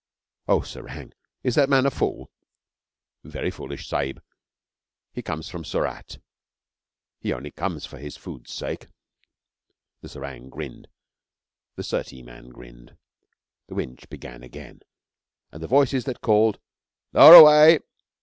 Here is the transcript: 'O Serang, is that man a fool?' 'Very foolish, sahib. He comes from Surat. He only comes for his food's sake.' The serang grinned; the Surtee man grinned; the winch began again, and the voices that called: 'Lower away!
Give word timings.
'O 0.47 0.61
Serang, 0.61 1.13
is 1.43 1.53
that 1.53 1.69
man 1.69 1.85
a 1.85 1.91
fool?' 1.91 2.31
'Very 3.23 3.51
foolish, 3.51 3.87
sahib. 3.87 4.19
He 5.13 5.21
comes 5.21 5.47
from 5.47 5.63
Surat. 5.63 6.17
He 7.19 7.31
only 7.31 7.51
comes 7.51 7.85
for 7.85 7.99
his 7.99 8.17
food's 8.17 8.51
sake.' 8.51 8.87
The 10.01 10.09
serang 10.09 10.49
grinned; 10.49 10.87
the 11.75 11.83
Surtee 11.83 12.23
man 12.23 12.49
grinned; 12.49 12.97
the 13.67 13.75
winch 13.75 14.09
began 14.09 14.41
again, 14.41 14.79
and 15.51 15.61
the 15.61 15.67
voices 15.67 16.05
that 16.05 16.19
called: 16.21 16.59
'Lower 17.13 17.35
away! 17.35 17.79